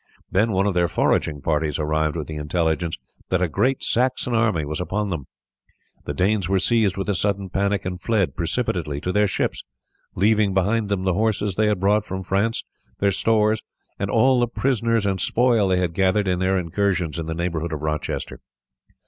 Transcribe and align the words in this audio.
Then 0.31 0.51
one 0.51 0.65
of 0.65 0.73
their 0.73 0.87
foraging 0.87 1.41
parties 1.41 1.77
arrived 1.77 2.15
with 2.15 2.25
the 2.25 2.37
intelligence 2.37 2.97
that 3.29 3.39
a 3.39 3.47
great 3.47 3.83
Saxon 3.83 4.33
army 4.33 4.65
was 4.65 4.81
upon 4.81 5.11
them. 5.11 5.27
The 6.05 6.13
Danes 6.15 6.49
were 6.49 6.57
seized 6.57 6.97
with 6.97 7.07
a 7.07 7.13
sudden 7.13 7.51
panic, 7.51 7.85
and 7.85 8.01
fled 8.01 8.35
precipitately 8.35 8.99
to 8.99 9.11
their 9.11 9.27
ships, 9.27 9.63
leaving 10.15 10.55
behind 10.55 10.89
them 10.89 11.03
the 11.03 11.13
horses 11.13 11.53
they 11.53 11.67
had 11.67 11.79
brought 11.79 12.03
from 12.03 12.23
France, 12.23 12.63
their 12.97 13.11
stores, 13.11 13.61
and 13.99 14.09
all 14.09 14.39
the 14.39 14.47
prisoners 14.47 15.05
and 15.05 15.21
spoil 15.21 15.67
they 15.67 15.77
had 15.77 15.93
gathered 15.93 16.27
in 16.27 16.39
their 16.39 16.57
incursions 16.57 17.19
in 17.19 17.27
the 17.27 17.35
neighbourhood 17.35 17.71
of 17.71 17.83
Rochester. 17.83 18.39